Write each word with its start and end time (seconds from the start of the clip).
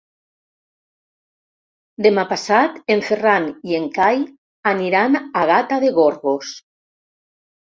Demà 2.05 2.23
passat 2.31 2.79
en 2.95 3.03
Ferran 3.09 3.45
i 3.73 3.77
en 3.81 3.85
Cai 3.99 4.25
aniran 4.73 5.19
a 5.21 5.45
Gata 5.53 5.79
de 5.87 5.93
Gorgos. 6.01 6.57